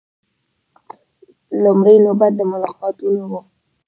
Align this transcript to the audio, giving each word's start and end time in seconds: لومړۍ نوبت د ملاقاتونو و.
لومړۍ 1.63 1.97
نوبت 2.05 2.31
د 2.37 2.41
ملاقاتونو 2.51 3.23
و. 3.31 3.33